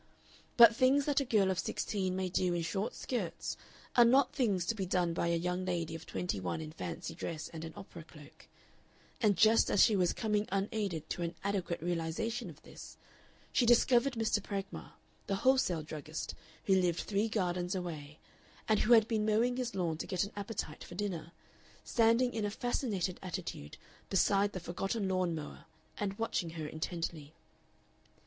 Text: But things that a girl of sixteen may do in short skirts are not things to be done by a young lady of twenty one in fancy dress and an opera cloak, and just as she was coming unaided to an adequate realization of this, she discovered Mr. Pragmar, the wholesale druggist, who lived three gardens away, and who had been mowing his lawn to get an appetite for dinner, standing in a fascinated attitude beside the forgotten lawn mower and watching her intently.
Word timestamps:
But 0.57 0.75
things 0.75 1.05
that 1.05 1.19
a 1.19 1.25
girl 1.25 1.51
of 1.51 1.59
sixteen 1.59 2.15
may 2.15 2.27
do 2.27 2.55
in 2.55 2.63
short 2.63 2.95
skirts 2.95 3.55
are 3.95 4.03
not 4.03 4.33
things 4.33 4.65
to 4.65 4.73
be 4.73 4.87
done 4.87 5.13
by 5.13 5.27
a 5.27 5.35
young 5.35 5.63
lady 5.63 5.93
of 5.93 6.07
twenty 6.07 6.39
one 6.39 6.59
in 6.59 6.71
fancy 6.71 7.13
dress 7.13 7.49
and 7.49 7.63
an 7.63 7.71
opera 7.75 8.03
cloak, 8.03 8.47
and 9.21 9.37
just 9.37 9.69
as 9.69 9.83
she 9.83 9.95
was 9.95 10.11
coming 10.11 10.47
unaided 10.51 11.07
to 11.11 11.21
an 11.21 11.35
adequate 11.43 11.83
realization 11.83 12.49
of 12.49 12.63
this, 12.63 12.97
she 13.51 13.63
discovered 13.63 14.13
Mr. 14.13 14.41
Pragmar, 14.41 14.93
the 15.27 15.35
wholesale 15.45 15.83
druggist, 15.83 16.33
who 16.65 16.73
lived 16.73 17.01
three 17.01 17.29
gardens 17.29 17.75
away, 17.75 18.17
and 18.67 18.79
who 18.79 18.93
had 18.93 19.07
been 19.07 19.23
mowing 19.23 19.57
his 19.57 19.75
lawn 19.75 19.99
to 19.99 20.07
get 20.07 20.23
an 20.23 20.31
appetite 20.35 20.83
for 20.83 20.95
dinner, 20.95 21.31
standing 21.83 22.33
in 22.33 22.43
a 22.43 22.49
fascinated 22.49 23.19
attitude 23.21 23.77
beside 24.09 24.53
the 24.53 24.59
forgotten 24.59 25.07
lawn 25.07 25.35
mower 25.35 25.65
and 25.99 26.17
watching 26.17 26.49
her 26.57 26.65
intently. 26.65 27.35